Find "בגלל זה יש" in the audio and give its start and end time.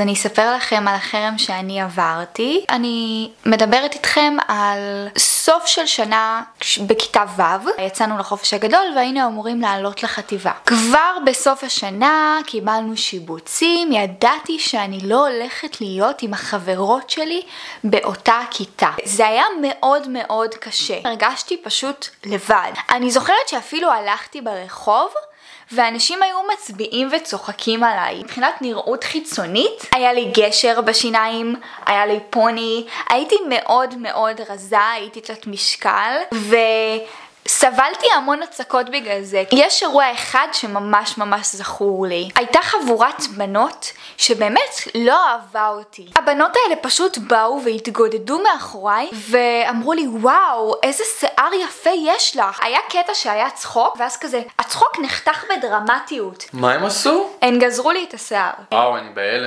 38.90-39.82